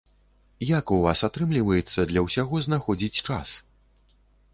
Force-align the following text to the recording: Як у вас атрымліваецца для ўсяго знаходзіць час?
Як 0.67 0.93
у 0.95 0.95
вас 1.01 1.19
атрымліваецца 1.27 2.05
для 2.11 2.23
ўсяго 2.29 2.61
знаходзіць 2.69 3.21
час? 3.29 3.53